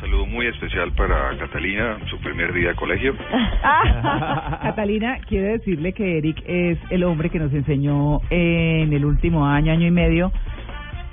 saludo 0.00 0.26
muy 0.26 0.46
especial 0.46 0.92
para 0.92 1.36
Catalina, 1.38 1.98
su 2.08 2.18
primer 2.20 2.52
día 2.52 2.68
de 2.70 2.74
colegio. 2.76 3.14
Catalina, 4.62 5.18
quiero 5.26 5.48
decirle 5.52 5.92
que 5.92 6.18
Eric 6.18 6.42
es 6.46 6.78
el 6.90 7.04
hombre 7.04 7.30
que 7.30 7.38
nos 7.38 7.52
enseñó 7.52 8.20
en 8.30 8.92
el 8.92 9.04
último 9.04 9.46
año, 9.46 9.72
año 9.72 9.86
y 9.86 9.90
medio, 9.90 10.32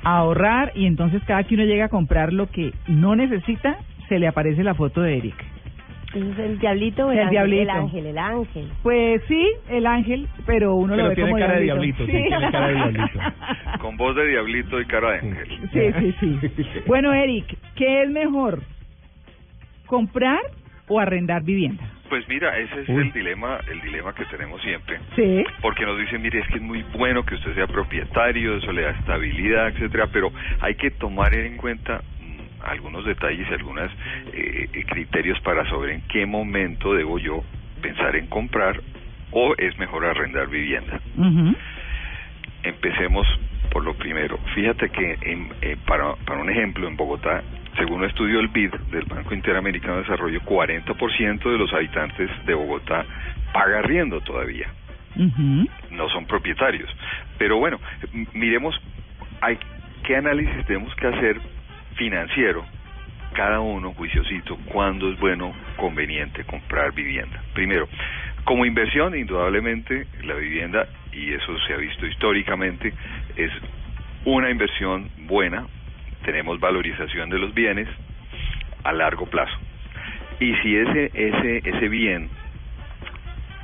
a 0.04 0.18
ahorrar 0.18 0.72
y 0.76 0.86
entonces 0.86 1.24
cada 1.26 1.44
que 1.44 1.56
uno 1.56 1.64
llega 1.66 1.86
a 1.86 1.90
comprar 1.90 2.32
lo 2.32 2.48
que 2.52 2.74
no 2.88 3.16
necesita, 3.16 3.78
se 4.08 4.20
le 4.20 4.28
aparece 4.28 4.64
la 4.64 4.76
foto 4.76 5.02
de 5.02 5.18
Eric. 5.18 5.36
¿Es 6.14 6.40
el 6.40 6.60
diablito 6.60 7.08
o 7.08 7.12
el, 7.12 7.18
El 7.18 7.24
ángel? 7.26 7.32
diablito. 7.32 7.62
El 7.64 7.70
ángel, 7.72 8.06
el 8.06 8.18
ángel. 8.18 8.70
Pues 8.84 9.22
sí, 9.28 9.46
el 9.70 9.86
ángel, 9.86 10.28
pero 10.46 10.76
uno 10.76 10.94
Pero 10.94 11.04
lo 11.04 11.10
ve 11.10 11.16
tiene 11.16 11.30
como 11.32 11.42
cara 11.42 11.56
de 11.56 11.64
diablito. 11.64 12.06
diablito, 12.06 12.24
sí, 12.30 12.30
tiene 12.38 12.52
cara 12.52 12.68
de 12.68 12.76
diablito. 12.76 13.20
Con 13.80 13.98
voz 13.98 14.16
de 14.16 14.28
diablito 14.28 14.80
y 14.80 14.86
cara 14.86 15.12
de 15.12 15.18
ángel. 15.20 15.48
Sí, 15.74 16.14
sí, 16.22 16.40
sí. 16.56 16.64
Bueno, 16.88 17.14
Eric, 17.14 17.58
¿qué 17.76 18.04
es 18.04 18.10
mejor? 18.12 18.62
¿Comprar 19.86 20.40
o 20.88 21.00
arrendar 21.00 21.44
vivienda? 21.44 21.84
Pues 22.10 22.28
mira, 22.28 22.58
ese 22.60 22.82
es 22.82 22.90
Uy. 22.90 23.02
el 23.02 23.14
dilema, 23.14 23.60
el 23.72 23.82
dilema 23.82 24.14
que 24.14 24.26
tenemos 24.26 24.62
siempre. 24.62 25.00
Sí. 25.16 25.44
Porque 25.62 25.86
nos 25.86 25.98
dicen, 25.98 26.22
mire, 26.22 26.40
es 26.40 26.48
que 26.48 26.58
es 26.58 26.62
muy 26.62 26.84
bueno 26.94 27.26
que 27.26 27.36
usted 27.36 27.56
sea 27.56 27.68
propietario, 27.68 28.58
eso 28.58 28.72
le 28.72 28.84
da 28.84 28.92
estabilidad, 28.92 29.70
etcétera, 29.70 30.08
pero 30.12 30.32
hay 30.62 30.76
que 30.76 30.92
tomar 30.92 31.34
en 31.34 31.58
cuenta 31.58 32.02
mm, 32.20 32.68
algunos 32.70 33.06
detalles 33.06 33.48
y 33.50 33.54
algunos 33.54 33.92
criterios 34.88 35.40
para 35.42 35.68
saber 35.70 35.92
en 35.92 36.02
qué 36.08 36.26
momento 36.26 36.94
debo 36.94 37.18
yo 37.18 37.44
pensar 37.82 38.16
en 38.16 38.28
comprar 38.28 38.80
o 39.32 39.54
es 39.58 39.78
mejor 39.78 40.06
arrendar 40.06 40.48
vivienda. 40.48 41.00
Empecemos 42.64 43.28
por 43.72 43.84
lo 43.84 43.94
primero. 43.96 44.38
Fíjate 44.56 44.90
que 44.90 45.18
en, 45.22 45.50
eh, 45.62 45.76
para, 45.86 46.16
para 46.26 46.40
un 46.40 46.50
ejemplo, 46.50 46.88
en 46.88 46.96
Bogotá, 46.96 47.44
según 47.78 48.02
un 48.02 48.06
estudio 48.06 48.38
del 48.38 48.48
BID, 48.48 48.72
del 48.92 49.06
Banco 49.06 49.34
Interamericano 49.34 49.96
de 49.96 50.02
Desarrollo, 50.02 50.42
40% 50.42 51.52
de 51.52 51.58
los 51.58 51.74
habitantes 51.74 52.30
de 52.46 52.54
Bogotá 52.54 53.06
paga 53.54 53.80
arriendo 53.80 54.22
todavía, 54.22 54.68
no 55.16 56.10
son 56.10 56.26
propietarios. 56.26 56.90
Pero 57.38 57.58
bueno, 57.58 57.80
miremos 58.34 58.80
hay, 59.42 59.58
qué 60.04 60.16
análisis 60.16 60.66
tenemos 60.66 60.94
que 60.96 61.08
hacer 61.08 61.40
financiero, 61.96 62.66
cada 63.34 63.60
uno 63.60 63.94
juiciosito, 63.94 64.58
cuándo 64.66 65.12
es 65.12 65.20
bueno, 65.20 65.54
conveniente 65.78 66.44
comprar 66.46 66.94
vivienda. 66.94 67.42
Primero, 67.54 67.88
como 68.46 68.66
inversión, 68.66 69.18
indudablemente, 69.18 70.08
la 70.24 70.36
vivienda, 70.36 70.88
y 71.12 71.34
eso 71.34 71.58
se 71.68 71.74
ha 71.74 71.78
visto 71.78 72.06
históricamente, 72.06 72.94
es 73.36 73.52
una 74.26 74.50
inversión 74.50 75.10
buena, 75.28 75.68
tenemos 76.26 76.60
valorización 76.60 77.30
de 77.30 77.40
los 77.40 77.54
bienes 77.54 77.88
a 78.84 78.92
largo 78.92 79.26
plazo. 79.28 79.58
Y 80.40 80.54
si 80.56 80.76
ese, 80.76 81.12
ese, 81.14 81.58
ese 81.70 81.88
bien 81.88 82.30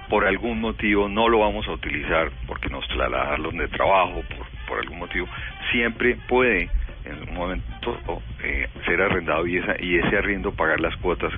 por 0.09 0.25
algún 0.25 0.61
motivo 0.61 1.09
no 1.09 1.27
lo 1.27 1.39
vamos 1.39 1.67
a 1.67 1.71
utilizar 1.71 2.31
porque 2.47 2.69
nos 2.69 2.88
trasladaron 2.88 3.57
de 3.57 3.67
trabajo, 3.67 4.23
por, 4.29 4.47
por 4.67 4.79
algún 4.79 5.00
motivo, 5.00 5.27
siempre 5.71 6.17
puede 6.27 6.69
en 7.05 7.29
un 7.29 7.35
momento 7.35 7.97
eh, 8.44 8.67
ser 8.85 9.01
arrendado 9.01 9.47
y, 9.47 9.57
esa, 9.57 9.75
y 9.81 9.97
ese 9.97 10.17
arriendo 10.17 10.51
pagar 10.51 10.79
las 10.79 10.95
cuotas 10.97 11.31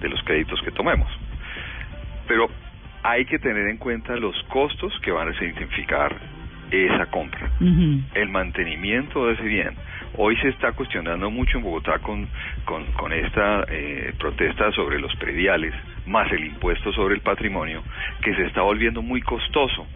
de 0.00 0.08
los 0.08 0.22
créditos 0.22 0.60
que 0.62 0.70
tomemos. 0.70 1.08
Pero 2.26 2.48
hay 3.02 3.24
que 3.24 3.38
tener 3.38 3.68
en 3.68 3.76
cuenta 3.76 4.16
los 4.16 4.40
costos 4.44 4.92
que 5.00 5.10
van 5.10 5.28
a 5.28 5.38
significar 5.38 6.16
esa 6.72 7.06
compra 7.06 7.50
el 8.14 8.28
mantenimiento 8.30 9.26
de 9.26 9.34
ese 9.34 9.42
bien. 9.44 9.70
Hoy 10.16 10.36
se 10.38 10.48
está 10.48 10.72
cuestionando 10.72 11.30
mucho 11.30 11.58
en 11.58 11.64
Bogotá 11.64 11.98
con, 12.00 12.26
con, 12.64 12.84
con 12.92 13.12
esta 13.12 13.64
eh, 13.68 14.12
protesta 14.18 14.70
sobre 14.72 14.98
los 14.98 15.14
prediales, 15.16 15.74
más 16.06 16.30
el 16.32 16.44
impuesto 16.46 16.92
sobre 16.92 17.14
el 17.14 17.20
patrimonio, 17.20 17.82
que 18.22 18.34
se 18.34 18.44
está 18.46 18.62
volviendo 18.62 19.02
muy 19.02 19.20
costoso 19.22 19.86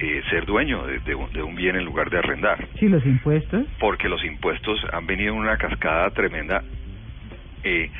eh, 0.00 0.22
ser 0.30 0.46
dueño 0.46 0.84
de, 0.86 0.98
de 1.00 1.14
un, 1.14 1.32
de 1.32 1.42
un 1.42 1.54
bien 1.54 1.76
en 1.76 1.84
lugar 1.84 2.08
de 2.10 2.18
arrendar, 2.18 2.66
Sí, 2.78 2.88
los 2.88 3.04
impuestos. 3.06 3.64
porque 3.78 4.08
los 4.08 4.24
impuestos 4.24 4.80
han 4.92 5.06
venido 5.06 5.34
en 5.34 5.40
una 5.40 5.56
cascada 5.56 6.10
tremenda, 6.10 6.62
eh, 7.64 7.90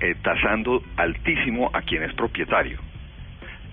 eh, 0.00 0.14
tasando 0.22 0.82
altísimo 0.96 1.70
a 1.74 1.82
quien 1.82 2.02
es 2.02 2.12
propietario 2.14 2.78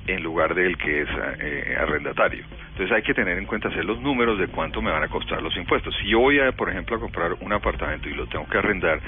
en 0.07 0.23
lugar 0.23 0.55
del 0.55 0.77
que 0.77 1.01
es 1.01 1.09
eh, 1.39 1.77
arrendatario. 1.79 2.43
Entonces 2.71 2.91
hay 2.95 3.03
que 3.03 3.13
tener 3.13 3.37
en 3.37 3.45
cuenta 3.45 3.67
hacer 3.67 3.85
los 3.85 3.99
números 4.01 4.39
de 4.39 4.47
cuánto 4.47 4.81
me 4.81 4.91
van 4.91 5.03
a 5.03 5.07
costar 5.07 5.41
los 5.41 5.55
impuestos. 5.57 5.95
Si 6.01 6.07
yo 6.09 6.19
voy, 6.19 6.39
a, 6.39 6.51
por 6.53 6.69
ejemplo, 6.69 6.95
a 6.95 6.99
comprar 6.99 7.33
un 7.39 7.53
apartamento 7.53 8.09
y 8.09 8.13
lo 8.13 8.25
tengo 8.27 8.47
que 8.47 8.57
arrendar, 8.57 8.99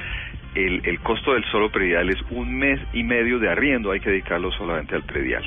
el, 0.53 0.81
el 0.85 0.99
costo 0.99 1.33
del 1.33 1.43
solo 1.45 1.71
predial 1.71 2.09
es 2.09 2.21
un 2.29 2.55
mes 2.55 2.79
y 2.93 3.03
medio 3.03 3.39
de 3.39 3.49
arriendo, 3.49 3.91
hay 3.91 3.99
que 3.99 4.11
dedicarlo 4.11 4.51
solamente 4.51 4.95
al 4.95 5.03
predial. 5.03 5.43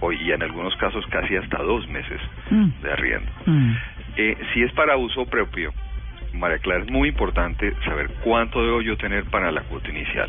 O, 0.00 0.12
y 0.12 0.32
en 0.32 0.42
algunos 0.42 0.74
casos 0.76 1.04
casi 1.08 1.36
hasta 1.36 1.58
dos 1.62 1.86
meses 1.88 2.20
Mm. 2.50 2.68
de 2.82 2.92
arriendo. 2.92 3.30
Mm. 3.46 3.72
Eh, 4.16 4.36
si 4.52 4.62
es 4.62 4.72
para 4.72 4.96
uso 4.96 5.26
propio, 5.26 5.72
María 6.34 6.58
Clara, 6.58 6.82
es 6.82 6.90
muy 6.90 7.08
importante 7.10 7.72
saber 7.84 8.08
cuánto 8.24 8.62
debo 8.64 8.80
yo 8.80 8.96
tener 8.96 9.24
para 9.24 9.50
la 9.52 9.62
cuota 9.62 9.88
inicial. 9.90 10.28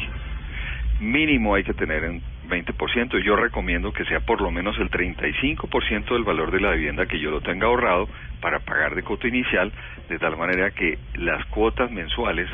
Mínimo 0.99 1.55
hay 1.55 1.63
que 1.63 1.73
tener 1.73 2.03
en 2.03 2.21
20%. 2.49 3.23
Yo 3.23 3.35
recomiendo 3.35 3.93
que 3.93 4.05
sea 4.05 4.19
por 4.19 4.41
lo 4.41 4.51
menos 4.51 4.77
el 4.79 4.89
35% 4.89 6.13
del 6.13 6.23
valor 6.23 6.51
de 6.51 6.59
la 6.59 6.71
vivienda 6.71 7.05
que 7.05 7.19
yo 7.19 7.31
lo 7.31 7.41
tenga 7.41 7.67
ahorrado 7.67 8.09
para 8.41 8.59
pagar 8.59 8.95
de 8.95 9.03
cuota 9.03 9.27
inicial, 9.27 9.71
de 10.09 10.19
tal 10.19 10.37
manera 10.37 10.71
que 10.71 10.97
las 11.15 11.45
cuotas 11.47 11.91
mensuales, 11.91 12.49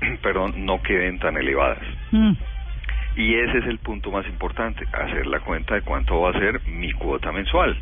perdón, 0.22 0.64
no 0.64 0.82
queden 0.82 1.18
tan 1.18 1.36
elevadas. 1.36 1.82
Mm. 2.10 2.32
Y 3.16 3.34
ese 3.34 3.58
es 3.58 3.66
el 3.66 3.78
punto 3.78 4.10
más 4.10 4.26
importante, 4.26 4.84
hacer 4.92 5.26
la 5.26 5.40
cuenta 5.40 5.74
de 5.74 5.82
cuánto 5.82 6.20
va 6.20 6.30
a 6.30 6.38
ser 6.38 6.60
mi 6.66 6.92
cuota 6.92 7.32
mensual. 7.32 7.76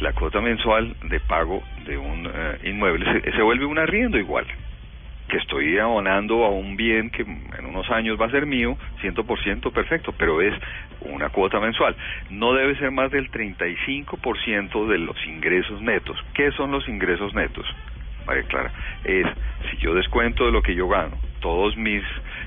La 0.00 0.12
cuota 0.12 0.40
mensual 0.40 0.96
de 1.08 1.20
pago 1.20 1.62
de 1.86 1.98
un 1.98 2.26
eh, 2.26 2.58
inmueble 2.64 3.20
se, 3.22 3.32
se 3.32 3.42
vuelve 3.42 3.66
un 3.66 3.78
arriendo 3.78 4.18
igual, 4.18 4.46
que 5.28 5.38
estoy 5.38 5.78
abonando 5.78 6.44
a 6.44 6.50
un 6.50 6.76
bien 6.76 7.10
que 7.10 7.22
en 7.22 7.66
unos 7.66 7.90
años 7.90 8.20
va 8.20 8.26
a 8.26 8.30
ser 8.30 8.46
mío, 8.46 8.76
100% 9.02 9.72
perfecto, 9.72 10.12
pero 10.12 10.40
es 10.40 10.54
una 11.00 11.30
cuota 11.30 11.60
mensual. 11.60 11.96
No 12.30 12.52
debe 12.54 12.76
ser 12.76 12.90
más 12.90 13.10
del 13.10 13.30
35% 13.30 14.88
de 14.88 14.98
los 14.98 15.16
ingresos 15.26 15.80
netos. 15.80 16.18
¿Qué 16.34 16.50
son 16.52 16.70
los 16.70 16.88
ingresos 16.88 17.34
netos? 17.34 17.66
María 18.26 18.44
Clara, 18.44 18.72
es 19.04 19.26
si 19.70 19.76
yo 19.78 19.94
descuento 19.94 20.46
de 20.46 20.52
lo 20.52 20.62
que 20.62 20.74
yo 20.74 20.88
gano, 20.88 21.16
todos 21.40 21.76
mis 21.76 22.02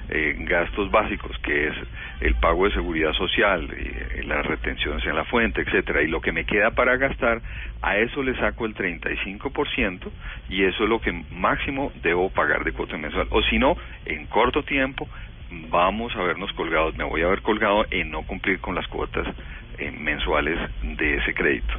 eh, 0.09 0.36
gastos 0.40 0.90
básicos, 0.90 1.38
que 1.40 1.68
es 1.68 1.74
el 2.22 2.36
pago 2.36 2.66
de 2.66 2.74
seguridad 2.74 3.13
social, 3.13 3.69
eh, 3.75 3.94
las 4.25 4.46
retenciones 4.46 5.06
en 5.06 5.16
la 5.16 5.25
fuente, 5.25 5.62
etcétera, 5.62 6.02
y 6.02 6.08
lo 6.08 6.22
que 6.22 6.31
me 6.31 6.46
queda 6.46 6.72
para 6.72 6.98
gastar, 6.98 7.42
a 7.81 7.98
eso 7.98 8.24
le 8.24 8.36
saco 8.36 8.66
el 8.66 8.75
35% 8.75 10.12
y 10.50 10.63
eso 10.63 10.83
es 10.83 10.89
lo 10.89 11.00
que 11.00 11.12
máximo 11.31 11.92
debo 12.01 12.30
pagar 12.30 12.63
de 12.63 12.74
cuota 12.74 12.98
mensual. 12.98 13.27
O 13.31 13.42
si 13.44 13.57
no, 13.57 13.75
en 14.06 14.25
corto 14.27 14.63
tiempo 14.63 15.07
vamos 15.69 16.16
a 16.16 16.24
vernos 16.24 16.51
colgados, 16.54 16.95
me 16.98 17.04
voy 17.04 17.22
a 17.22 17.27
ver 17.27 17.42
colgado 17.42 17.86
en 17.92 18.12
no 18.12 18.24
cumplir 18.24 18.60
con 18.60 18.75
las 18.75 18.88
cuotas 18.88 19.27
eh, 19.77 19.92
mensuales 19.92 20.60
de 20.81 21.18
ese 21.18 21.33
crédito. 21.33 21.74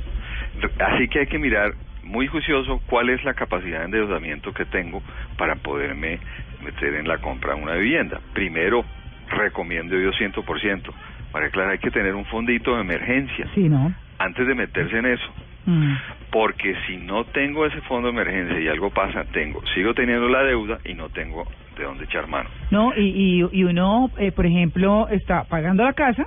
Así 0.79 1.09
que 1.09 1.21
hay 1.21 1.27
que 1.27 1.39
mirar 1.39 1.75
muy 2.03 2.27
juicioso 2.29 2.81
cuál 2.87 3.11
es 3.11 3.23
la 3.25 3.35
capacidad 3.35 3.81
de 3.81 3.85
endeudamiento 3.87 4.53
que 4.53 4.65
tengo 4.65 5.03
para 5.37 5.57
poderme 5.57 6.21
meter 6.65 6.95
en 6.95 7.09
la 7.09 7.19
compra 7.19 7.55
de 7.55 7.63
una 7.63 7.75
vivienda. 7.75 8.21
Primero, 8.33 8.85
recomiendo 9.29 9.99
yo 9.99 10.11
100%. 10.13 10.93
María 11.33 11.51
Clara, 11.51 11.73
hay 11.73 11.79
que 11.79 11.91
tener 11.91 12.15
un 12.15 12.25
fondito 12.27 12.75
de 12.75 12.81
emergencia 12.83 13.47
Sí, 13.55 13.69
¿no? 13.69 13.93
antes 14.19 14.47
de 14.47 14.55
meterse 14.55 14.99
en 14.99 15.07
eso. 15.07 15.27
Mm. 15.67 15.95
Porque 16.31 16.75
si 16.87 16.97
no 16.97 17.25
tengo 17.25 17.67
ese 17.67 17.81
fondo 17.83 18.09
de 18.09 18.15
emergencia 18.15 18.61
y 18.61 18.69
algo 18.69 18.91
pasa, 18.91 19.25
tengo, 19.33 19.61
sigo 19.75 19.95
teniendo 19.95 20.29
la 20.29 20.43
deuda 20.45 20.79
y 20.85 20.95
no 20.95 21.09
tengo 21.09 21.45
de 21.77 21.85
dónde 21.85 22.05
echar 22.05 22.27
mano. 22.29 22.49
No, 22.71 22.93
y, 22.97 23.03
y, 23.43 23.49
y 23.53 23.65
uno, 23.65 24.11
eh, 24.19 24.33
por 24.33 24.47
ejemplo, 24.47 25.09
está 25.09 25.45
pagando 25.45 25.83
la 25.85 25.93
casa, 25.93 26.25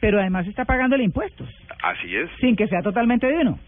pero 0.00 0.20
además 0.20 0.46
está 0.46 0.64
pagando 0.64 0.96
impuestos, 0.96 1.48
Así 1.82 2.14
es. 2.14 2.30
sin 2.40 2.56
que 2.56 2.66
sea 2.68 2.82
totalmente 2.82 3.26
de 3.26 3.38
uno. 3.38 3.58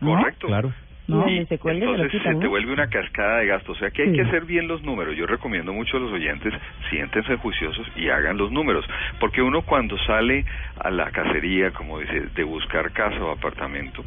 ¿no? 0.00 0.14
Correcto. 0.16 0.46
Claro. 0.46 0.72
¿No? 1.08 1.28
Y 1.28 1.46
se 1.46 1.58
lo 1.62 1.70
Entonces 1.70 2.10
quitan, 2.10 2.34
se 2.34 2.38
te 2.40 2.44
¿no? 2.44 2.50
vuelve 2.50 2.72
una 2.72 2.88
cascada 2.88 3.38
de 3.38 3.46
gastos. 3.46 3.76
O 3.76 3.78
sea 3.78 3.90
que 3.90 4.02
hay 4.02 4.10
Sí. 4.10 4.16
que 4.16 4.22
hacer 4.22 4.44
bien 4.44 4.66
los 4.66 4.82
números. 4.82 5.16
Yo 5.16 5.26
recomiendo 5.26 5.72
mucho 5.72 5.96
a 5.96 6.00
los 6.00 6.12
oyentes, 6.12 6.52
siéntense 6.90 7.36
juiciosos 7.36 7.86
y 7.96 8.08
hagan 8.08 8.36
los 8.36 8.50
números. 8.50 8.84
Porque 9.20 9.40
uno 9.42 9.62
cuando 9.62 9.96
sale 9.98 10.44
a 10.80 10.90
la 10.90 11.10
cacería, 11.12 11.70
como 11.70 12.00
dice, 12.00 12.28
de 12.34 12.42
buscar 12.44 12.90
casa 12.92 13.22
o 13.22 13.30
apartamento, 13.30 14.04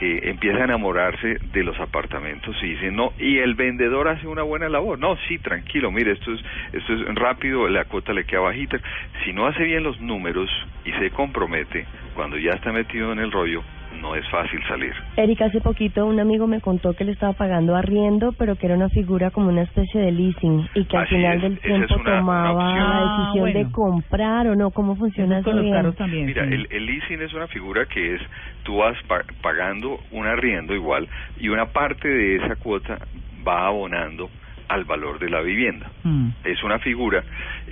eh, 0.00 0.20
empieza 0.30 0.58
a 0.62 0.64
enamorarse 0.64 1.38
de 1.52 1.62
los 1.62 1.78
apartamentos 1.78 2.56
y 2.62 2.70
dice, 2.70 2.90
no, 2.90 3.12
y 3.20 3.38
el 3.38 3.54
vendedor 3.54 4.08
hace 4.08 4.26
una 4.26 4.42
buena 4.42 4.68
labor. 4.68 4.98
No, 4.98 5.16
sí, 5.28 5.38
tranquilo, 5.38 5.92
mire, 5.92 6.12
esto 6.12 6.32
es, 6.32 6.42
esto 6.72 6.92
es 6.94 7.14
rápido, 7.14 7.68
la 7.68 7.84
cuota 7.84 8.12
le 8.12 8.24
queda 8.24 8.40
bajita. 8.40 8.80
Si 9.24 9.32
no 9.32 9.46
hace 9.46 9.62
bien 9.62 9.84
los 9.84 10.00
números 10.00 10.50
y 10.84 10.90
se 10.92 11.10
compromete, 11.10 11.86
cuando 12.14 12.36
ya 12.36 12.50
está 12.52 12.72
metido 12.72 13.12
en 13.12 13.20
el 13.20 13.30
rollo, 13.30 13.62
no 14.00 14.14
es 14.16 14.26
fácil 14.28 14.60
salir. 14.66 14.92
Erika, 15.16 15.46
hace 15.46 15.60
poquito 15.60 16.06
un 16.06 16.18
amigo 16.20 16.46
me 16.46 16.60
contó 16.60 16.94
que 16.94 17.04
le 17.04 17.12
estaba 17.12 17.32
pagando 17.32 17.76
arriendo, 17.76 18.32
pero 18.38 18.56
que 18.56 18.66
era 18.66 18.74
una 18.76 18.88
figura 18.88 19.30
como 19.30 19.48
una 19.48 19.62
especie 19.62 20.00
de 20.00 20.12
leasing 20.12 20.68
y 20.74 20.84
que 20.86 20.96
al 20.96 21.06
final 21.08 21.36
es, 21.36 21.42
del 21.42 21.58
tiempo 21.60 21.84
es 21.84 21.90
una- 21.92 22.00
una 22.00 22.18
tomaba 22.20 22.74
la 22.76 22.98
Ah, 22.98 23.18
decisión 23.18 23.52
bueno. 23.52 23.58
de 23.58 23.72
comprar 23.72 24.46
o 24.48 24.54
no. 24.56 24.70
¿Cómo 24.70 24.96
funciona 24.96 25.38
Eso 25.38 25.50
con 25.50 25.56
los 25.56 25.96
también. 25.96 26.26
Mira, 26.26 26.46
sí. 26.46 26.54
el, 26.54 26.68
el 26.70 26.86
leasing 26.86 27.20
es 27.22 27.32
una 27.34 27.46
figura 27.48 27.86
que 27.86 28.14
es, 28.14 28.22
tú 28.62 28.76
vas 28.78 28.96
pa- 29.06 29.24
pagando 29.42 29.98
un 30.10 30.26
arriendo 30.26 30.74
igual 30.74 31.08
y 31.38 31.48
una 31.48 31.66
parte 31.66 32.08
de 32.08 32.36
esa 32.36 32.56
cuota 32.56 32.98
va 33.46 33.66
abonando 33.66 34.30
al 34.68 34.84
valor 34.84 35.18
de 35.18 35.28
la 35.28 35.40
vivienda. 35.42 35.86
Mm. 36.02 36.28
Es 36.44 36.62
una 36.62 36.78
figura 36.78 37.22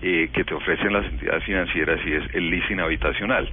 eh, 0.02 0.28
que 0.34 0.44
te 0.44 0.52
ofrecen 0.55 0.93
las 0.93 1.06
entidades 1.06 1.43
financieras 1.44 1.99
y 2.05 2.12
es 2.12 2.34
el 2.34 2.50
leasing 2.50 2.78
habitacional. 2.81 3.49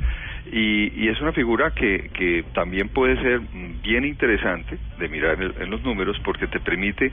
Y, 0.51 0.91
y 0.95 1.09
es 1.09 1.19
una 1.21 1.31
figura 1.33 1.71
que, 1.71 2.09
que 2.13 2.43
también 2.53 2.89
puede 2.89 3.15
ser 3.21 3.39
mm, 3.41 3.81
bien 3.81 4.05
interesante 4.05 4.77
de 4.97 5.07
mirar 5.09 5.41
en, 5.41 5.53
en 5.61 5.69
los 5.69 5.83
números 5.83 6.17
porque 6.23 6.47
te 6.47 6.59
permite 6.59 7.11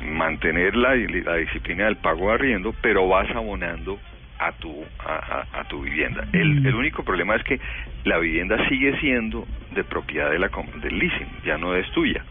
mantener 0.00 0.74
la, 0.76 0.94
la 0.96 1.36
disciplina 1.36 1.84
del 1.86 1.96
pago 1.96 2.28
de 2.28 2.34
arriendo, 2.34 2.74
pero 2.82 3.06
vas 3.08 3.30
abonando 3.30 3.98
a 4.38 4.52
tu 4.52 4.84
a, 4.98 5.14
a- 5.52 5.60
a 5.60 5.64
tu 5.64 5.82
vivienda. 5.82 6.24
El, 6.32 6.66
el 6.66 6.74
único 6.74 7.04
problema 7.04 7.36
es 7.36 7.44
que 7.44 7.60
la 8.04 8.18
vivienda 8.18 8.68
sigue 8.68 8.98
siendo 8.98 9.46
de 9.70 9.84
propiedad 9.84 10.30
de 10.30 10.38
la 10.38 10.50
del 10.82 10.98
leasing, 10.98 11.28
ya 11.44 11.56
no 11.58 11.76
es 11.76 11.88
tuya. 11.92 12.24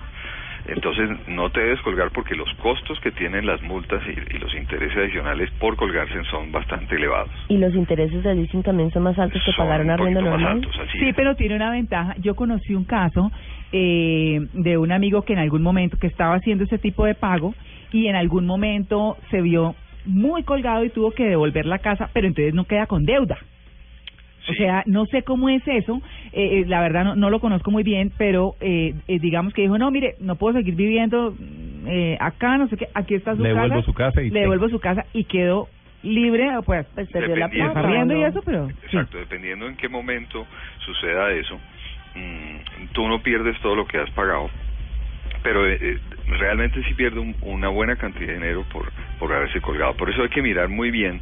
Entonces 0.67 1.09
no 1.27 1.49
te 1.49 1.59
debes 1.61 1.81
colgar 1.81 2.11
porque 2.11 2.35
los 2.35 2.51
costos 2.55 2.99
que 3.01 3.11
tienen 3.11 3.45
las 3.45 3.61
multas 3.63 4.01
y, 4.07 4.35
y 4.35 4.39
los 4.39 4.53
intereses 4.55 4.95
adicionales 4.97 5.49
por 5.59 5.75
colgarse 5.75 6.23
son 6.29 6.51
bastante 6.51 6.95
elevados. 6.95 7.31
Y 7.49 7.57
los 7.57 7.73
intereses 7.75 8.23
del 8.23 8.37
leasing 8.41 8.63
también 8.63 8.91
son 8.91 9.03
más 9.03 9.17
altos 9.17 9.41
que 9.45 9.51
Son 9.51 9.65
pagar 9.65 9.81
un 9.81 9.89
arriendo 9.89 10.21
normal. 10.21 10.53
altos, 10.53 10.71
Sí, 10.91 11.09
es. 11.09 11.15
pero 11.15 11.35
tiene 11.35 11.55
una 11.55 11.71
ventaja. 11.71 12.15
Yo 12.19 12.35
conocí 12.35 12.75
un 12.75 12.85
caso 12.85 13.31
eh, 13.71 14.39
de 14.53 14.77
un 14.77 14.91
amigo 14.91 15.23
que 15.23 15.33
en 15.33 15.39
algún 15.39 15.61
momento 15.63 15.97
que 15.97 16.07
estaba 16.07 16.35
haciendo 16.35 16.63
ese 16.65 16.77
tipo 16.77 17.05
de 17.05 17.15
pago 17.15 17.53
y 17.91 18.07
en 18.07 18.15
algún 18.15 18.45
momento 18.45 19.17
se 19.29 19.41
vio 19.41 19.75
muy 20.05 20.43
colgado 20.43 20.83
y 20.83 20.89
tuvo 20.89 21.11
que 21.11 21.25
devolver 21.25 21.65
la 21.65 21.79
casa, 21.79 22.09
pero 22.13 22.27
entonces 22.27 22.53
no 22.53 22.65
queda 22.65 22.85
con 22.87 23.03
deuda. 23.05 23.37
O 24.47 24.53
sea, 24.53 24.83
no 24.87 25.05
sé 25.05 25.21
cómo 25.23 25.49
es 25.49 25.61
eso, 25.67 26.01
eh, 26.33 26.61
eh, 26.61 26.65
la 26.67 26.81
verdad 26.81 27.03
no, 27.03 27.15
no 27.15 27.29
lo 27.29 27.39
conozco 27.39 27.69
muy 27.71 27.83
bien, 27.83 28.11
pero 28.17 28.55
eh, 28.59 28.93
eh, 29.07 29.19
digamos 29.19 29.53
que 29.53 29.61
dijo, 29.61 29.77
no, 29.77 29.91
mire, 29.91 30.15
no 30.19 30.35
puedo 30.35 30.57
seguir 30.57 30.75
viviendo 30.75 31.35
mm, 31.37 31.87
eh, 31.87 32.17
acá, 32.19 32.57
no 32.57 32.67
sé 32.67 32.75
qué, 32.77 32.87
aquí 32.93 33.13
está 33.15 33.35
su 33.35 33.43
Le 33.43 33.49
casa. 33.49 33.61
devuelvo 33.61 33.83
su 33.83 33.93
casa 33.93 34.21
y 34.21 34.29
Le 34.31 34.39
devuelvo 34.41 34.69
su 34.69 34.79
casa 34.79 35.05
y 35.13 35.25
quedó 35.25 35.67
libre, 36.03 36.49
pues, 36.65 36.87
Pues 36.95 37.07
perdió 37.11 37.35
la 37.35 37.49
plata. 37.49 37.79
arriendo 37.79 38.15
y 38.15 38.21
¿no? 38.21 38.27
eso, 38.27 38.41
pero... 38.43 38.67
sí. 38.67 38.73
Exacto, 38.85 39.17
dependiendo 39.19 39.67
en 39.67 39.75
qué 39.77 39.87
momento 39.87 40.47
suceda 40.85 41.31
eso, 41.33 41.59
mm, 42.15 42.85
tú 42.93 43.07
no 43.07 43.21
pierdes 43.21 43.59
todo 43.61 43.75
lo 43.75 43.85
que 43.85 43.99
has 43.99 44.09
pagado, 44.11 44.49
pero 45.43 45.63
realmente 46.39 46.81
sí 46.83 46.93
pierde 46.95 47.19
un- 47.19 47.35
una 47.41 47.69
buena 47.69 47.95
cantidad 47.95 48.27
de 48.27 48.33
dinero 48.33 48.65
por, 48.71 48.91
por 49.19 49.31
haberse 49.33 49.61
colgado. 49.61 49.95
Por 49.95 50.09
eso 50.09 50.23
hay 50.23 50.29
que 50.29 50.41
mirar 50.41 50.67
muy 50.69 50.91
bien 50.91 51.19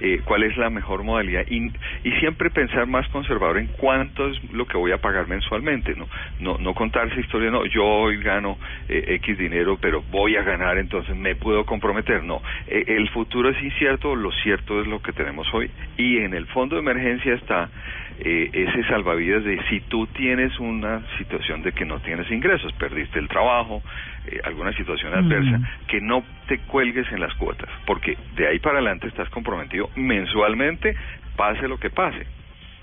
eh, 0.00 0.20
cuál 0.24 0.42
es 0.42 0.56
la 0.56 0.70
mejor 0.70 1.02
modalidad. 1.02 1.44
Y, 1.48 1.72
y 2.04 2.12
siempre 2.20 2.50
pensar 2.50 2.86
más 2.86 3.08
conservador 3.08 3.58
en 3.58 3.68
cuánto 3.78 4.28
es 4.28 4.52
lo 4.52 4.66
que 4.66 4.76
voy 4.76 4.92
a 4.92 4.98
pagar 4.98 5.28
mensualmente, 5.28 5.94
no 5.94 6.06
no, 6.40 6.58
no 6.58 6.74
contar 6.74 7.08
esa 7.08 7.20
historia, 7.20 7.50
no, 7.50 7.64
yo 7.66 7.84
hoy 7.84 8.18
gano 8.22 8.58
eh, 8.88 9.16
X 9.22 9.38
dinero, 9.38 9.78
pero 9.80 10.02
voy 10.10 10.36
a 10.36 10.42
ganar, 10.42 10.78
entonces 10.78 11.16
me 11.16 11.34
puedo 11.34 11.64
comprometer, 11.64 12.22
no, 12.22 12.42
Eh, 12.66 12.84
el 12.88 13.08
futuro 13.10 13.50
es 13.50 13.62
incierto, 13.62 14.14
lo 14.16 14.30
cierto 14.42 14.80
es 14.80 14.86
lo 14.86 15.00
que 15.00 15.12
tenemos 15.12 15.46
hoy. 15.52 15.70
Y 15.96 16.18
en 16.18 16.34
el 16.34 16.46
fondo 16.46 16.76
de 16.76 16.82
emergencia 16.82 17.34
está 17.34 17.70
eh, 18.18 18.50
ese 18.52 18.82
salvavidas 18.84 19.44
de 19.44 19.62
si 19.68 19.80
tú 19.80 20.06
tienes 20.08 20.58
una 20.58 21.02
situación 21.18 21.62
de 21.62 21.72
que 21.72 21.84
no 21.84 22.00
tienes 22.00 22.30
ingresos, 22.30 22.72
perdiste 22.74 23.18
el 23.18 23.28
trabajo, 23.28 23.82
eh, 24.26 24.40
alguna 24.44 24.72
situación 24.72 25.12
adversa, 25.14 25.60
que 25.86 26.00
no 26.00 26.24
te 26.46 26.58
cuelgues 26.60 27.10
en 27.12 27.20
las 27.20 27.34
cuotas, 27.34 27.68
porque 27.86 28.16
de 28.36 28.48
ahí 28.48 28.58
para 28.58 28.76
adelante 28.78 29.08
estás 29.08 29.28
comprometido 29.28 29.90
mensualmente, 29.96 30.96
pase 31.36 31.68
lo 31.68 31.78
que 31.78 31.90
pase. 31.90 32.26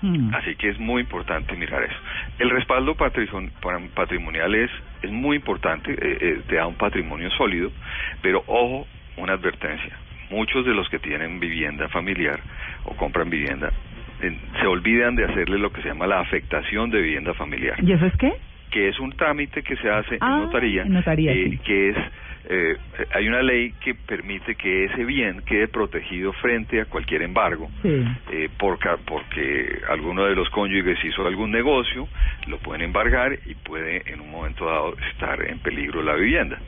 Mm. 0.02 0.34
Así 0.34 0.54
que 0.56 0.68
es 0.68 0.78
muy 0.78 1.00
importante 1.02 1.56
mirar 1.56 1.82
eso. 1.82 1.96
El 2.38 2.50
respaldo 2.50 2.94
patri- 2.94 3.28
patrimonial 3.94 4.54
es, 4.54 4.70
es 5.02 5.10
muy 5.10 5.36
importante, 5.36 5.92
eh, 5.92 6.18
eh, 6.20 6.40
te 6.46 6.56
da 6.56 6.66
un 6.66 6.74
patrimonio 6.76 7.30
sólido, 7.30 7.72
pero 8.20 8.44
ojo, 8.46 8.86
una 9.16 9.32
advertencia. 9.32 9.96
Muchos 10.30 10.64
de 10.66 10.74
los 10.74 10.88
que 10.88 10.98
tienen 10.98 11.40
vivienda 11.40 11.88
familiar 11.88 12.40
o 12.84 12.94
compran 12.96 13.30
vivienda 13.30 13.72
se 14.60 14.66
olvidan 14.66 15.14
de 15.16 15.24
hacerle 15.24 15.58
lo 15.58 15.70
que 15.72 15.82
se 15.82 15.88
llama 15.88 16.06
la 16.06 16.20
afectación 16.20 16.90
de 16.90 17.00
vivienda 17.00 17.34
familiar 17.34 17.76
¿Y 17.82 17.92
eso 17.92 18.06
es 18.06 18.16
qué? 18.16 18.32
que 18.70 18.88
es 18.88 18.98
un 18.98 19.12
trámite 19.12 19.62
que 19.62 19.76
se 19.76 19.88
hace 19.90 20.18
Ah, 20.20 20.36
en 20.38 20.44
notaría, 20.46 20.82
en 20.82 20.92
notaría, 20.92 21.32
eh, 21.32 21.50
sí. 21.50 21.58
que 21.58 21.88
es 21.90 21.96
eh, 22.46 22.76
hay 23.14 23.26
una 23.26 23.40
ley 23.40 23.72
que 23.82 23.94
permite 23.94 24.54
que 24.56 24.84
ese 24.84 25.02
bien 25.04 25.40
quede 25.46 25.66
protegido 25.66 26.30
frente 26.34 26.78
a 26.80 26.84
cualquier 26.84 27.22
embargo, 27.22 27.70
Sí. 27.82 28.04
eh, 28.32 28.50
por 28.58 28.78
porque 29.06 29.78
alguno 29.88 30.24
de 30.26 30.34
los 30.34 30.50
cónyuges 30.50 31.02
hizo 31.04 31.26
algún 31.26 31.50
negocio, 31.50 32.06
lo 32.48 32.58
pueden 32.58 32.82
embargar 32.82 33.32
y 33.46 33.54
puede 33.54 34.02
en 34.12 34.20
un 34.20 34.30
momento 34.30 34.66
dado 34.66 34.94
estar 35.12 35.40
en 35.48 35.58
peligro 35.60 36.02
la 36.02 36.14
vivienda. 36.16 36.58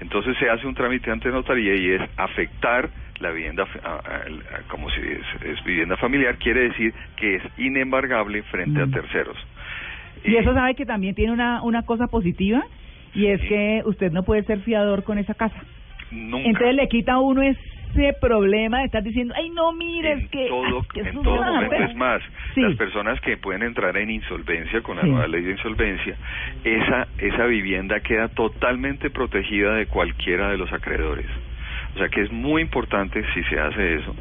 Entonces 0.00 0.36
se 0.38 0.50
hace 0.50 0.66
un 0.66 0.74
trámite 0.74 1.10
ante 1.10 1.30
notaría 1.30 1.76
y 1.76 1.92
es 1.92 2.02
afectar 2.18 2.90
la 3.22 3.30
vivienda 3.30 3.66
como 4.68 4.90
si 4.90 5.00
es, 5.00 5.42
es 5.44 5.64
vivienda 5.64 5.96
familiar, 5.96 6.36
quiere 6.36 6.68
decir 6.68 6.92
que 7.16 7.36
es 7.36 7.42
inembargable 7.58 8.42
frente 8.44 8.78
Mm. 8.78 8.82
a 8.82 8.90
terceros. 8.92 9.36
Y 10.24 10.34
Eh, 10.34 10.38
eso 10.40 10.52
sabe 10.54 10.74
que 10.74 10.84
también 10.86 11.14
tiene 11.14 11.32
una, 11.32 11.62
una 11.62 11.82
cosa 11.84 12.06
positiva 12.08 12.62
y 13.14 13.26
es 13.26 13.40
que 13.42 13.82
usted 13.84 14.12
no 14.12 14.22
puede 14.22 14.42
ser 14.44 14.60
fiador 14.60 15.04
con 15.04 15.18
esa 15.18 15.34
casa. 15.34 15.62
nunca. 16.10 16.46
Entonces 16.48 16.74
le 16.76 16.88
quita 16.88 17.14
a 17.14 17.20
uno 17.20 17.40
ese 17.42 18.12
problema 18.20 18.80
de 18.80 18.84
estar 18.86 19.02
diciendo, 19.02 19.32
ay 19.36 19.48
no, 19.50 19.72
mire, 19.72 20.12
en 20.12 20.18
es 20.20 20.28
que... 20.30 20.46
todo, 20.48 20.82
que 20.92 21.00
en 21.00 21.22
todo 21.22 21.42
momento 21.42 21.74
hacer". 21.74 21.90
es 21.90 21.96
más 21.96 22.22
Sí. 22.54 22.60
las 22.60 22.76
personas 22.76 23.18
que 23.22 23.36
pueden 23.38 23.62
entrar 23.62 23.96
en 23.96 24.10
insolvencia 24.10 24.80
con 24.82 24.96
la 24.96 25.02
Sí. 25.04 25.08
nueva 25.08 25.26
ley 25.26 25.42
de 25.42 25.52
insolvencia 25.52 26.14
esa 26.64 27.06
esa 27.18 27.46
vivienda 27.46 28.00
queda 28.00 28.28
totalmente 28.28 29.08
protegida 29.10 29.74
de 29.74 29.86
cualquiera 29.86 30.50
de 30.50 30.58
los 30.58 30.70
acreedores 30.72 31.26
o 31.94 31.98
sea 31.98 32.08
que 32.08 32.22
es 32.22 32.30
muy 32.32 32.62
importante 32.62 33.22
si 33.34 33.42
se 33.44 33.58
hace 33.60 33.96
eso 33.96 34.14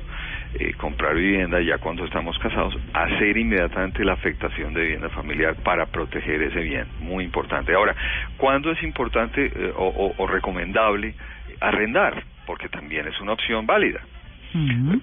eh, 0.56 0.74
comprar 0.74 1.16
vivienda 1.16 1.62
ya 1.62 1.78
cuando 1.78 2.04
estamos 2.06 2.38
casados 2.40 2.78
hacer 2.94 3.38
inmediatamente 3.38 4.04
la 4.04 4.13
afectación 4.13 4.74
de 4.74 4.82
vivienda 4.82 5.10
familiar 5.10 5.56
para 5.63 5.86
proteger 5.86 6.42
ese 6.42 6.60
bien 6.62 6.86
muy 7.00 7.24
importante 7.24 7.74
ahora 7.74 7.96
¿cuándo 8.38 8.72
es 8.72 8.82
importante 8.84 9.46
eh, 9.46 9.74
o, 9.75 9.86
o- 9.88 10.13
o 10.18 10.28
recomendable 10.28 11.16
arrendar? 11.60 12.24
porque 12.46 12.68
también 12.70 13.08
es 13.08 13.18
una 13.22 13.34
opción 13.34 13.66
válida. 13.66 14.01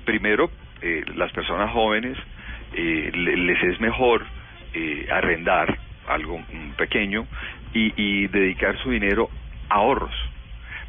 Primero, 0.04 0.50
eh, 0.82 1.02
las 1.14 1.32
personas 1.32 1.70
jóvenes 1.70 2.18
le- 2.74 3.36
les 3.36 3.62
es 3.62 3.80
mejor 3.80 4.26
eh, 4.74 5.06
arrendar 5.10 5.78
algo 6.08 6.38
mm, 6.38 6.72
pequeño 6.76 7.26
y, 7.72 7.92
y 7.96 8.26
dedicar 8.26 8.76
su 8.82 8.90
dinero 8.90 9.30
a 9.70 9.76
ahorros 9.76 10.12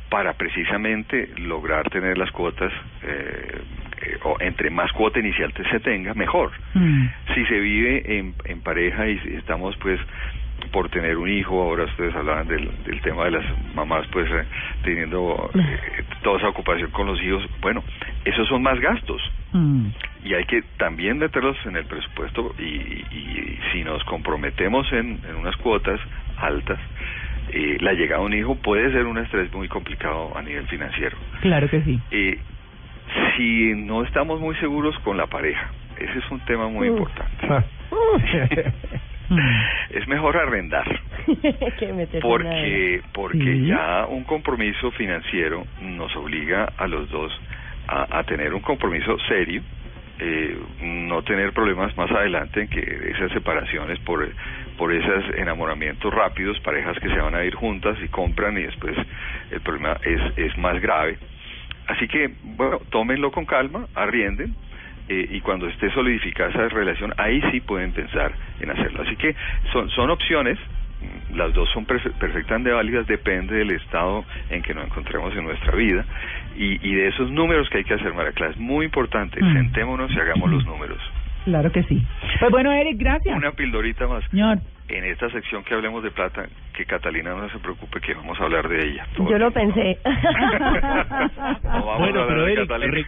para 0.09 0.33
precisamente 0.33 1.29
lograr 1.37 1.89
tener 1.89 2.17
las 2.17 2.31
cuotas 2.31 2.71
eh, 3.03 3.61
eh, 4.01 4.17
o 4.23 4.37
entre 4.39 4.69
más 4.69 4.91
cuota 4.93 5.19
inicial 5.19 5.53
se 5.71 5.79
tenga 5.79 6.13
mejor 6.13 6.51
Mm. 6.73 7.07
si 7.33 7.45
se 7.45 7.59
vive 7.59 8.17
en, 8.19 8.33
en 8.45 8.61
pareja 8.61 9.07
y 9.07 9.17
estamos 9.37 9.75
pues 9.77 9.99
por 10.71 10.89
tener 10.89 11.17
un 11.17 11.29
hijo, 11.29 11.61
ahora 11.63 11.85
ustedes 11.85 12.13
hablaban 12.15 12.47
del, 12.47 12.69
del 12.83 13.01
tema 13.01 13.25
de 13.25 13.31
las 13.31 13.45
mamás 13.73 14.05
pues 14.11 14.29
eh, 14.29 14.43
teniendo 14.83 15.49
eh, 15.55 16.03
toda 16.21 16.37
esa 16.37 16.49
ocupación 16.49 16.91
con 16.91 17.07
los 17.07 17.19
hijos, 17.23 17.43
bueno, 17.61 17.83
esos 18.25 18.47
son 18.47 18.61
más 18.63 18.79
gastos 18.79 19.21
Mm. 19.51 19.87
y 20.25 20.33
hay 20.35 20.45
que 20.45 20.61
también 20.77 21.17
meterlos 21.17 21.57
en 21.65 21.75
el 21.75 21.85
presupuesto 21.85 22.53
y, 22.59 22.63
y 22.65 23.59
si 23.71 23.83
nos 23.83 24.03
comprometemos 24.03 24.85
en, 24.93 25.19
en 25.27 25.35
unas 25.37 25.55
cuotas 25.57 25.99
altas, 26.37 26.77
eh, 27.51 27.77
la 27.81 27.93
llegada 27.93 28.21
de 28.21 28.25
un 28.27 28.33
hijo 28.33 28.55
puede 28.55 28.91
ser 28.91 29.05
un 29.05 29.17
estrés 29.17 29.51
muy 29.53 29.67
complicado 29.67 30.35
a 30.37 30.41
nivel 30.41 30.65
financiero. 30.67 31.17
Claro 31.41 31.69
que 31.69 31.81
sí. 31.81 31.99
Eh, 32.11 32.37
si 33.37 33.73
no 33.75 34.03
estamos 34.03 34.39
muy 34.39 34.55
seguros 34.57 34.97
con 34.99 35.17
la 35.17 35.27
pareja, 35.27 35.69
ese 35.97 36.19
es 36.19 36.31
un 36.31 36.39
tema 36.41 36.67
muy 36.69 36.89
Mm. 36.89 36.91
importante. 36.97 37.47
Ah, 37.49 37.63
es 39.89 40.07
mejor 40.07 40.37
arrendar. 40.37 40.99
porque 42.21 43.01
porque 43.13 43.37
Sí. 43.37 43.65
ya 43.67 44.05
un 44.07 44.23
compromiso 44.23 44.91
financiero 44.91 45.65
nos 45.81 46.15
obliga 46.15 46.67
a 46.77 46.87
los 46.87 47.09
dos 47.09 47.31
a, 47.87 48.19
a 48.19 48.23
tener 48.23 48.53
un 48.53 48.61
compromiso 48.61 49.17
serio 49.27 49.61
eh, 50.21 50.57
no 50.81 51.21
tener 51.23 51.53
problemas 51.53 51.95
más 51.97 52.11
adelante 52.11 52.61
en 52.61 52.67
que 52.67 52.79
esas 53.15 53.31
separaciones 53.31 53.97
por 53.99 54.27
por 54.79 54.93
esos 54.93 55.25
enamoramientos 55.35 56.11
rápidos 56.13 56.57
parejas 56.61 56.97
que 56.99 57.09
se 57.09 57.19
van 57.19 57.35
a 57.35 57.43
ir 57.43 57.53
juntas 57.53 57.97
y 58.01 58.07
compran 58.07 58.57
y 58.57 58.61
después 58.63 58.95
el 59.51 59.59
problema 59.59 59.97
es 60.03 60.21
es 60.37 60.57
más 60.57 60.79
grave 60.81 61.17
así 61.87 62.07
que 62.07 62.31
bueno 62.43 62.79
tómenlo 62.89 63.29
con 63.31 63.45
calma 63.45 63.87
arrienden 63.93 64.55
eh, 65.09 65.27
y 65.31 65.41
cuando 65.41 65.67
esté 65.67 65.89
solidificada 65.91 66.51
esa 66.51 66.69
relación, 66.69 67.11
ahí 67.17 67.41
sí 67.51 67.61
pueden 67.61 67.91
pensar 67.93 68.31
en 68.59 68.69
hacerlo. 68.69 69.01
Así 69.01 69.15
que 69.15 69.35
son, 69.73 69.89
son 69.89 70.11
opciones, 70.11 70.59
mm, 71.01 71.35
las 71.35 71.51
dos 71.51 71.67
son 71.71 71.87
perfe- 71.87 72.13
perfectamente 72.19 72.69
válidas, 72.69 73.07
depende 73.07 73.55
del 73.55 73.71
estado 73.71 74.23
en 74.51 74.61
que 74.61 74.71
nos 74.75 74.85
encontremos 74.85 75.35
en 75.35 75.45
nuestra 75.45 75.75
vida 75.75 76.05
y, 76.55 76.77
y 76.87 76.93
de 76.93 77.07
esos 77.07 77.31
números 77.31 77.67
que 77.71 77.79
hay 77.79 77.83
que 77.85 77.95
hacer, 77.95 78.13
María 78.13 78.33
Clara. 78.33 78.51
Es 78.51 78.59
muy 78.59 78.85
importante, 78.85 79.41
Mm. 79.43 79.53
sentémonos 79.53 80.11
y 80.11 80.19
hagamos 80.19 80.47
los 80.51 80.63
números. 80.67 80.99
Claro 81.49 81.71
que 81.71 81.81
sí. 81.83 81.99
Pues 82.39 82.51
bueno, 82.51 82.71
Eric, 82.71 82.97
gracias. 82.99 83.35
Una 83.35 83.51
pildorita 83.51 84.05
más. 84.07 84.23
Señor. 84.29 84.59
En 84.87 85.03
esta 85.03 85.29
sección 85.31 85.63
que 85.63 85.73
hablemos 85.73 86.03
de 86.03 86.11
plata, 86.11 86.47
que 86.73 86.85
Catalina 86.85 87.33
no 87.33 87.49
se 87.49 87.57
preocupe 87.57 87.99
que 88.01 88.13
vamos 88.13 88.39
a 88.39 88.43
hablar 88.43 88.69
de 88.69 88.87
ella. 88.87 89.07
Yo 89.17 89.37
lo 89.37 89.51
pensé. 89.51 89.97
No 91.63 91.85
vamos 91.85 91.95
a 91.95 91.97
Bueno, 91.97 92.25
pero 92.27 92.43
de 92.45 92.53
Eric, 92.53 93.07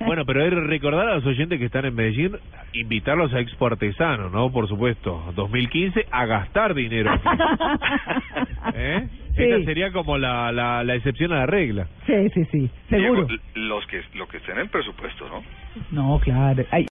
bueno, 0.00 0.24
pero 0.26 0.44
Eric, 0.44 0.58
recordar 0.66 1.08
a 1.08 1.14
los 1.14 1.26
oyentes 1.26 1.58
que 1.58 1.66
están 1.66 1.84
en 1.84 1.94
Medellín, 1.94 2.36
invitarlos 2.72 3.32
a 3.32 3.40
Expo 3.40 3.66
Artesano, 3.66 4.28
¿no? 4.28 4.50
Por 4.52 4.68
supuesto, 4.68 5.32
2015, 5.34 6.06
a 6.10 6.26
gastar 6.26 6.74
dinero. 6.74 7.12
¿Eh? 8.74 9.08
Sí. 9.36 9.44
Esta 9.44 9.64
sería 9.64 9.92
como 9.92 10.18
la, 10.18 10.50
la, 10.52 10.82
la 10.84 10.94
excepción 10.94 11.32
a 11.32 11.36
la 11.36 11.46
regla. 11.46 11.86
Sí, 12.06 12.28
sí, 12.34 12.44
sí. 12.50 12.70
Seguro. 12.88 13.24
Diego, 13.26 13.42
los 13.54 13.86
que, 13.86 14.02
lo 14.14 14.26
que 14.26 14.38
esté 14.38 14.52
en 14.52 14.58
el 14.58 14.68
presupuesto, 14.68 15.28
¿no? 15.28 15.42
No, 15.92 16.18
claro. 16.18 16.64
Ay, 16.70 16.88